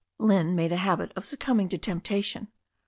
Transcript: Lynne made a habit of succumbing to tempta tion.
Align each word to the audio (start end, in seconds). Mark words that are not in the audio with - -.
Lynne 0.17 0.55
made 0.55 0.71
a 0.71 0.77
habit 0.77 1.11
of 1.15 1.25
succumbing 1.25 1.69
to 1.69 1.77
tempta 1.77 2.23
tion. 2.23 2.47